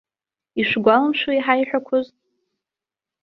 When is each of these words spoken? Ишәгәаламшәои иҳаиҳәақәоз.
Ишәгәаламшәои 0.61 1.35
иҳаиҳәақәоз. 1.37 2.05